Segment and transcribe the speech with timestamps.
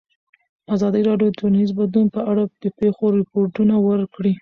[0.75, 4.33] ازادي راډیو د ټولنیز بدلون په اړه د پېښو رپوټونه ورکړي.